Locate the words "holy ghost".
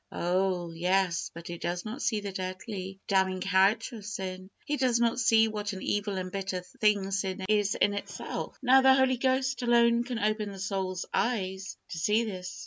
8.95-9.61